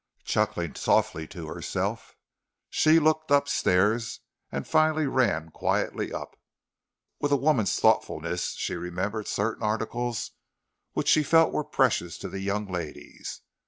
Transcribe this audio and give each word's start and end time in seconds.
Chuckling 0.23 0.73
softly 0.73 1.27
to 1.27 1.45
herself, 1.45 2.15
she 2.71 2.97
looked 2.97 3.31
up 3.31 3.47
stairs 3.47 4.21
and 4.51 4.67
finally 4.67 5.05
ran 5.05 5.51
quietly 5.51 6.11
up. 6.11 6.35
With 7.19 7.31
a 7.31 7.35
woman's 7.37 7.79
thoughtfulness 7.79 8.53
she 8.55 8.73
remembered 8.73 9.27
certain 9.27 9.61
articles 9.61 10.31
which 10.93 11.07
she 11.07 11.21
felt 11.21 11.53
were 11.53 11.63
precious 11.63 12.17
to 12.17 12.29
the 12.29 12.39
young 12.39 12.65
ladies. 12.65 13.41